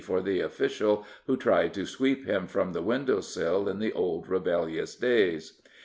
for 0.03 0.19
the 0.23 0.39
official 0.41 1.05
who 1.27 1.37
tried 1.37 1.71
to 1.75 1.85
sweep 1.85 2.25
him 2.25 2.47
from 2.47 2.73
the 2.73 2.81
window 2.81 3.19
sill 3.19 3.69
in 3.69 3.77
the 3.77 3.93
old 3.93 4.27
rebellious 4.27 4.95
days. 4.95 5.61